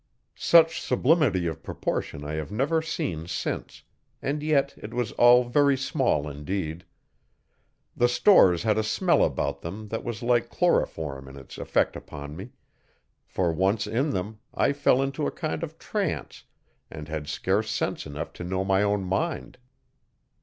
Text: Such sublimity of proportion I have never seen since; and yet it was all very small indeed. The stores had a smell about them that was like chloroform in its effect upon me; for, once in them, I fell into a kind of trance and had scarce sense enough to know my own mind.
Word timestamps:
Such 0.33 0.81
sublimity 0.81 1.45
of 1.45 1.61
proportion 1.61 2.25
I 2.25 2.33
have 2.33 2.51
never 2.51 2.81
seen 2.81 3.27
since; 3.27 3.83
and 4.19 4.41
yet 4.41 4.73
it 4.77 4.95
was 4.95 5.11
all 5.11 5.43
very 5.43 5.77
small 5.77 6.27
indeed. 6.27 6.85
The 7.95 8.09
stores 8.09 8.63
had 8.63 8.79
a 8.79 8.83
smell 8.83 9.23
about 9.23 9.61
them 9.61 9.89
that 9.89 10.03
was 10.03 10.23
like 10.23 10.49
chloroform 10.49 11.27
in 11.27 11.37
its 11.37 11.59
effect 11.59 11.95
upon 11.95 12.35
me; 12.35 12.49
for, 13.27 13.53
once 13.53 13.85
in 13.85 14.09
them, 14.09 14.39
I 14.55 14.73
fell 14.73 15.03
into 15.03 15.27
a 15.27 15.31
kind 15.31 15.61
of 15.61 15.77
trance 15.77 16.45
and 16.89 17.07
had 17.07 17.27
scarce 17.27 17.69
sense 17.69 18.07
enough 18.07 18.33
to 18.33 18.43
know 18.43 18.65
my 18.65 18.81
own 18.81 19.03
mind. 19.03 19.59